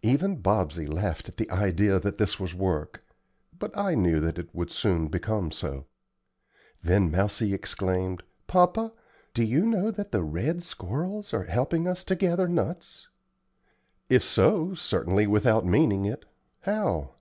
[0.00, 3.04] Even Bobsey laughed at the idea that this was work;
[3.58, 5.84] but I knew that it would soon become so.
[6.82, 8.94] Then Mousie exclaimed, "Papa,
[9.34, 13.08] do you know that the red squirrels are helping us to gather nuts?"
[14.08, 16.24] "If so, certainly without meaning it.
[16.62, 17.16] How?"